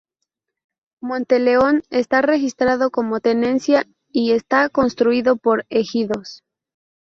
Monteleón 0.99 1.83
está 1.91 2.23
registrado 2.23 2.89
como 2.89 3.19
tenencia 3.19 3.87
y 4.11 4.31
está 4.31 4.67
constituido 4.69 5.35
por 5.37 5.67
ejidos. 5.69 6.41